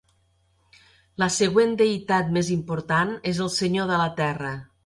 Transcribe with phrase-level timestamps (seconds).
[1.25, 4.57] La següent deïtat més important és el Senyor de la Terra.